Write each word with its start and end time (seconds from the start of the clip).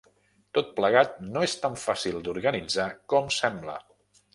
Tot 0.57 0.71
plegat 0.79 1.21
no 1.35 1.45
és 1.49 1.55
tan 1.67 1.79
fàcil 1.85 2.19
d’organitzar 2.29 2.91
com 3.15 3.35
sembla. 3.41 3.83